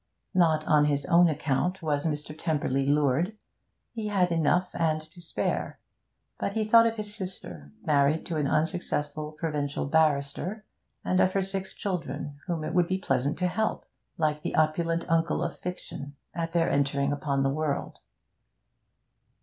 [0.33, 2.35] Not on his own account was Mr.
[2.35, 3.37] Tymperley lured:
[3.93, 5.77] he had enough and to spare;
[6.39, 10.65] but he thought of his sister, married to an unsuccessful provincial barrister,
[11.05, 13.85] and of her six children, whom it would be pleasant to help,
[14.17, 17.99] like the opulent uncle of fiction, at their entering upon the world.